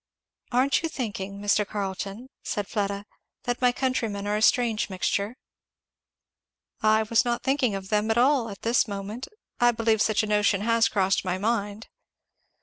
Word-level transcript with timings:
"Aren't 0.51 0.81
you 0.81 0.89
thinking, 0.89 1.39
Mr. 1.39 1.63
Carleton," 1.63 2.29
said 2.41 2.67
Fleda, 2.67 3.05
"that 3.43 3.61
my 3.61 3.71
countrymen 3.71 4.25
are 4.25 4.35
a 4.35 4.41
strange 4.41 4.89
mixture?" 4.89 5.37
"I 6.81 7.03
was 7.03 7.23
not 7.23 7.43
thinking 7.43 7.75
of 7.75 7.89
them 7.89 8.09
at 8.09 8.17
all 8.17 8.49
at 8.49 8.63
this 8.63 8.87
moment. 8.87 9.27
I 9.59 9.69
believe 9.69 10.01
such 10.01 10.23
a 10.23 10.25
notion 10.25 10.61
has 10.61 10.87
crossed 10.89 11.23
my 11.23 11.37
mind." 11.37 11.87